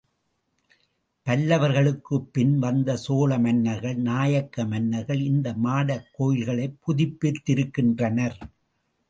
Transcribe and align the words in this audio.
பல்லவர்களுக்குப் 1.25 2.29
பின் 2.31 2.59
வந்த 2.59 2.95
சோழ 2.97 3.39
மன்னர்கள், 3.39 3.95
நாயக்க 3.95 4.65
மன்னர்கள், 4.65 5.19
இந்த 5.19 5.53
மாடக் 5.53 6.07
கோயில்களைப் 6.11 6.77
புதுப்பித்திருக்கின்றனர். 6.87 8.39